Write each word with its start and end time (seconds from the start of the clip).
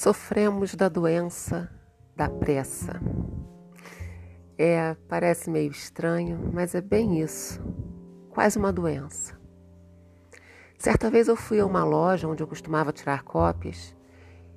Sofremos 0.00 0.74
da 0.74 0.88
doença 0.88 1.70
da 2.16 2.26
pressa. 2.26 2.98
É, 4.56 4.96
parece 5.06 5.50
meio 5.50 5.70
estranho, 5.70 6.50
mas 6.54 6.74
é 6.74 6.80
bem 6.80 7.20
isso. 7.20 7.62
Quase 8.30 8.58
uma 8.58 8.72
doença. 8.72 9.38
Certa 10.78 11.10
vez 11.10 11.28
eu 11.28 11.36
fui 11.36 11.60
a 11.60 11.66
uma 11.66 11.84
loja 11.84 12.26
onde 12.26 12.42
eu 12.42 12.46
costumava 12.46 12.94
tirar 12.94 13.24
cópias 13.24 13.94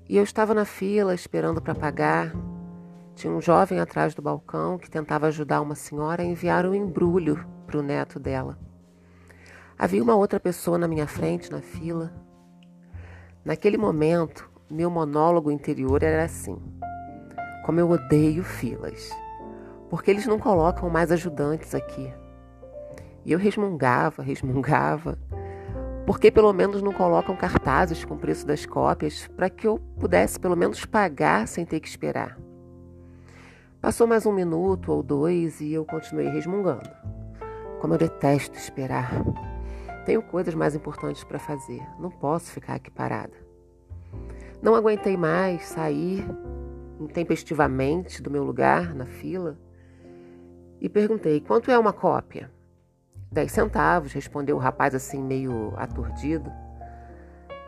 e 0.07 0.15
eu 0.15 0.23
estava 0.23 0.53
na 0.53 0.63
fila 0.63 1.13
esperando 1.13 1.61
para 1.61 1.75
pagar. 1.75 2.31
Tinha 3.13 3.33
um 3.33 3.41
jovem 3.41 3.81
atrás 3.81 4.15
do 4.15 4.21
balcão 4.21 4.77
que 4.77 4.89
tentava 4.89 5.27
ajudar 5.27 5.59
uma 5.59 5.75
senhora 5.75 6.23
a 6.23 6.25
enviar 6.25 6.65
um 6.65 6.73
embrulho 6.73 7.45
para 7.67 7.77
o 7.77 7.83
neto 7.83 8.17
dela. 8.17 8.57
Havia 9.77 10.01
uma 10.01 10.15
outra 10.15 10.39
pessoa 10.39 10.77
na 10.77 10.87
minha 10.87 11.05
frente 11.05 11.51
na 11.51 11.59
fila. 11.59 12.13
Naquele 13.43 13.77
momento, 13.77 14.52
meu 14.73 14.89
monólogo 14.89 15.51
interior 15.51 16.01
era 16.01 16.23
assim: 16.25 16.57
como 17.63 17.79
eu 17.79 17.89
odeio 17.89 18.43
filas, 18.43 19.11
porque 19.89 20.09
eles 20.09 20.25
não 20.25 20.39
colocam 20.39 20.89
mais 20.89 21.11
ajudantes 21.11 21.75
aqui. 21.75 22.11
E 23.23 23.31
eu 23.31 23.39
resmungava, 23.39 24.23
resmungava, 24.23 25.17
porque 26.05 26.31
pelo 26.31 26.51
menos 26.51 26.81
não 26.81 26.91
colocam 26.91 27.35
cartazes 27.35 28.03
com 28.03 28.15
o 28.15 28.19
preço 28.19 28.45
das 28.45 28.65
cópias 28.65 29.27
para 29.35 29.49
que 29.49 29.67
eu 29.67 29.79
pudesse 29.99 30.39
pelo 30.39 30.57
menos 30.57 30.83
pagar 30.85 31.47
sem 31.47 31.65
ter 31.65 31.79
que 31.79 31.87
esperar. 31.87 32.37
Passou 33.79 34.07
mais 34.07 34.25
um 34.25 34.33
minuto 34.33 34.91
ou 34.91 35.03
dois 35.03 35.61
e 35.61 35.71
eu 35.71 35.85
continuei 35.85 36.29
resmungando. 36.29 36.89
Como 37.79 37.93
eu 37.93 37.97
detesto 37.97 38.57
esperar. 38.57 39.11
Tenho 40.05 40.21
coisas 40.21 40.55
mais 40.55 40.73
importantes 40.73 41.23
para 41.23 41.39
fazer, 41.39 41.81
não 41.99 42.09
posso 42.09 42.51
ficar 42.51 42.75
aqui 42.75 42.89
parada. 42.89 43.42
Não 44.63 44.75
aguentei 44.75 45.17
mais 45.17 45.65
sair 45.65 46.25
intempestivamente 46.97 48.23
do 48.23 48.31
meu 48.31 48.45
lugar 48.45 48.95
na 48.95 49.05
fila 49.05 49.57
e 50.79 50.87
perguntei: 50.87 51.41
quanto 51.41 51.69
é 51.69 51.77
uma 51.77 51.91
cópia? 51.91 52.49
Dez 53.29 53.51
centavos, 53.51 54.13
respondeu 54.13 54.55
o 54.55 54.59
rapaz 54.59 54.95
assim, 54.95 55.21
meio 55.21 55.73
aturdido. 55.75 56.49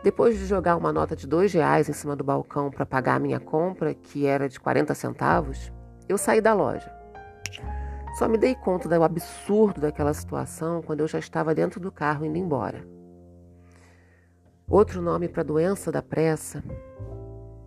Depois 0.02 0.38
de 0.38 0.46
jogar 0.46 0.74
uma 0.74 0.90
nota 0.90 1.14
de 1.14 1.26
dois 1.26 1.52
reais 1.52 1.86
em 1.86 1.92
cima 1.92 2.16
do 2.16 2.24
balcão 2.24 2.70
para 2.70 2.86
pagar 2.86 3.16
a 3.16 3.20
minha 3.20 3.40
compra, 3.40 3.92
que 3.92 4.24
era 4.24 4.48
de 4.48 4.58
40 4.58 4.94
centavos, 4.94 5.70
eu 6.08 6.16
saí 6.16 6.40
da 6.40 6.54
loja. 6.54 6.90
Só 8.18 8.26
me 8.26 8.38
dei 8.38 8.54
conta 8.54 8.88
do 8.88 9.02
absurdo 9.02 9.82
daquela 9.82 10.14
situação 10.14 10.80
quando 10.80 11.00
eu 11.00 11.08
já 11.08 11.18
estava 11.18 11.54
dentro 11.54 11.78
do 11.78 11.92
carro 11.92 12.24
indo 12.24 12.38
embora. 12.38 12.95
Outro 14.68 15.00
nome 15.00 15.28
para 15.28 15.42
a 15.42 15.44
doença 15.44 15.92
da 15.92 16.02
pressa 16.02 16.62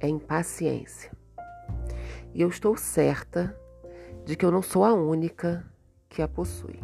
é 0.02 0.08
impaciência. 0.10 1.10
E 2.34 2.42
eu 2.42 2.50
estou 2.50 2.76
certa 2.76 3.56
de 4.26 4.36
que 4.36 4.46
eu 4.46 4.52
não 4.52 4.62
sou 4.62 4.84
a 4.84 4.94
única 4.94 5.66
que 6.10 6.22
a 6.22 6.28
possui. 6.28 6.78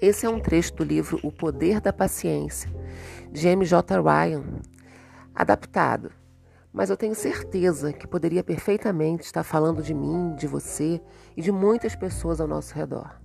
Esse 0.00 0.24
é 0.24 0.28
um 0.28 0.38
trecho 0.38 0.72
do 0.76 0.84
livro 0.84 1.18
O 1.24 1.32
Poder 1.32 1.80
da 1.80 1.92
Paciência, 1.92 2.70
de 3.32 3.48
M.J. 3.48 4.00
Ryan, 4.00 4.44
adaptado, 5.34 6.12
mas 6.72 6.90
eu 6.90 6.96
tenho 6.96 7.14
certeza 7.14 7.92
que 7.92 8.06
poderia 8.06 8.44
perfeitamente 8.44 9.24
estar 9.24 9.42
falando 9.42 9.82
de 9.82 9.92
mim, 9.92 10.34
de 10.36 10.46
você 10.46 11.00
e 11.36 11.42
de 11.42 11.50
muitas 11.50 11.96
pessoas 11.96 12.40
ao 12.40 12.46
nosso 12.46 12.72
redor. 12.72 13.20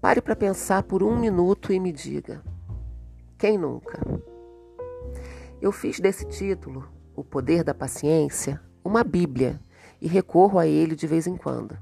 Pare 0.00 0.20
para 0.20 0.34
pensar 0.34 0.82
por 0.82 1.00
um 1.02 1.16
minuto 1.16 1.72
e 1.72 1.78
me 1.78 1.92
diga: 1.92 2.42
quem 3.38 3.56
nunca? 3.56 4.00
Eu 5.62 5.70
fiz 5.70 6.00
desse 6.00 6.24
título, 6.26 6.88
O 7.14 7.22
Poder 7.22 7.62
da 7.62 7.72
Paciência, 7.72 8.60
uma 8.84 9.04
Bíblia 9.04 9.60
e 10.00 10.08
recorro 10.08 10.58
a 10.58 10.66
ele 10.66 10.96
de 10.96 11.06
vez 11.06 11.28
em 11.28 11.36
quando. 11.36 11.78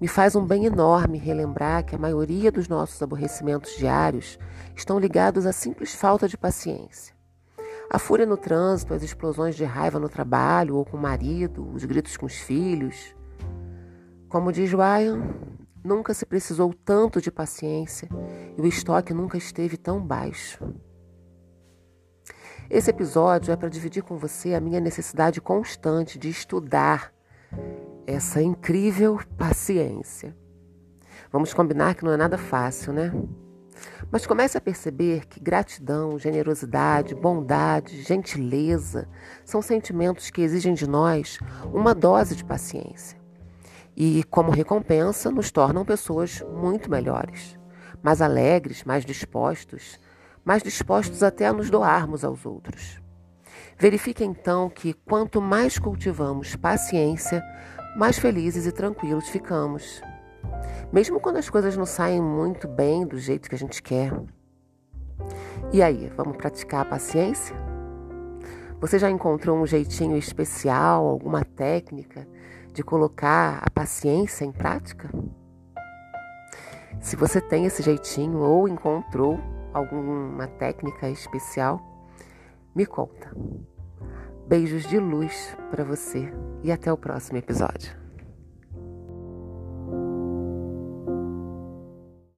Me 0.00 0.08
faz 0.08 0.34
um 0.34 0.44
bem 0.44 0.64
enorme 0.64 1.16
relembrar 1.16 1.84
que 1.84 1.94
a 1.94 1.98
maioria 1.98 2.50
dos 2.50 2.66
nossos 2.66 3.00
aborrecimentos 3.00 3.76
diários 3.76 4.36
estão 4.74 4.98
ligados 4.98 5.46
à 5.46 5.52
simples 5.52 5.94
falta 5.94 6.26
de 6.26 6.36
paciência. 6.36 7.14
A 7.88 8.00
fúria 8.00 8.26
no 8.26 8.36
trânsito, 8.36 8.94
as 8.94 9.04
explosões 9.04 9.54
de 9.54 9.62
raiva 9.62 10.00
no 10.00 10.08
trabalho 10.08 10.74
ou 10.74 10.84
com 10.84 10.96
o 10.96 11.00
marido, 11.00 11.64
os 11.72 11.84
gritos 11.84 12.16
com 12.16 12.26
os 12.26 12.34
filhos. 12.34 13.14
Como 14.28 14.50
diz 14.50 14.72
Ryan, 14.72 15.22
nunca 15.84 16.12
se 16.12 16.26
precisou 16.26 16.74
tanto 16.84 17.20
de 17.20 17.30
paciência 17.30 18.08
e 18.58 18.60
o 18.60 18.66
estoque 18.66 19.14
nunca 19.14 19.38
esteve 19.38 19.76
tão 19.76 20.04
baixo. 20.04 20.58
Esse 22.72 22.88
episódio 22.88 23.52
é 23.52 23.56
para 23.56 23.68
dividir 23.68 24.02
com 24.02 24.16
você 24.16 24.54
a 24.54 24.60
minha 24.60 24.80
necessidade 24.80 25.42
constante 25.42 26.18
de 26.18 26.30
estudar 26.30 27.12
essa 28.06 28.40
incrível 28.40 29.20
paciência. 29.36 30.34
Vamos 31.30 31.52
combinar 31.52 31.94
que 31.94 32.02
não 32.02 32.12
é 32.12 32.16
nada 32.16 32.38
fácil, 32.38 32.94
né? 32.94 33.12
Mas 34.10 34.24
comece 34.24 34.56
a 34.56 34.60
perceber 34.60 35.26
que 35.26 35.38
gratidão, 35.38 36.18
generosidade, 36.18 37.14
bondade, 37.14 38.00
gentileza 38.00 39.06
são 39.44 39.60
sentimentos 39.60 40.30
que 40.30 40.40
exigem 40.40 40.72
de 40.72 40.88
nós 40.88 41.38
uma 41.74 41.94
dose 41.94 42.34
de 42.34 42.42
paciência. 42.42 43.18
E, 43.94 44.24
como 44.30 44.50
recompensa, 44.50 45.30
nos 45.30 45.50
tornam 45.50 45.84
pessoas 45.84 46.42
muito 46.50 46.90
melhores, 46.90 47.54
mais 48.02 48.22
alegres, 48.22 48.82
mais 48.82 49.04
dispostos, 49.04 50.00
mais 50.44 50.62
dispostos 50.62 51.22
até 51.22 51.46
a 51.46 51.52
nos 51.52 51.70
doarmos 51.70 52.24
aos 52.24 52.44
outros. 52.44 53.00
Verifique 53.78 54.24
então 54.24 54.68
que 54.68 54.92
quanto 54.92 55.40
mais 55.40 55.78
cultivamos 55.78 56.56
paciência, 56.56 57.42
mais 57.96 58.18
felizes 58.18 58.66
e 58.66 58.72
tranquilos 58.72 59.28
ficamos. 59.28 60.02
Mesmo 60.92 61.20
quando 61.20 61.36
as 61.36 61.48
coisas 61.48 61.76
não 61.76 61.86
saem 61.86 62.20
muito 62.20 62.68
bem 62.68 63.06
do 63.06 63.18
jeito 63.18 63.48
que 63.48 63.54
a 63.54 63.58
gente 63.58 63.82
quer. 63.82 64.12
E 65.72 65.82
aí, 65.82 66.10
vamos 66.16 66.36
praticar 66.36 66.82
a 66.82 66.88
paciência? 66.88 67.56
Você 68.80 68.98
já 68.98 69.10
encontrou 69.10 69.56
um 69.56 69.66
jeitinho 69.66 70.16
especial, 70.16 71.06
alguma 71.06 71.44
técnica 71.44 72.26
de 72.72 72.82
colocar 72.82 73.60
a 73.62 73.70
paciência 73.70 74.44
em 74.44 74.52
prática? 74.52 75.08
Se 77.00 77.16
você 77.16 77.40
tem 77.40 77.64
esse 77.64 77.82
jeitinho 77.82 78.38
ou 78.40 78.68
encontrou, 78.68 79.40
alguma 79.72 80.46
técnica 80.46 81.08
especial, 81.08 81.80
me 82.74 82.86
conta. 82.86 83.30
Beijos 84.46 84.88
de 84.88 84.98
luz 84.98 85.56
para 85.70 85.84
você 85.84 86.32
e 86.62 86.72
até 86.72 86.92
o 86.92 86.96
próximo 86.96 87.38
episódio. 87.38 88.01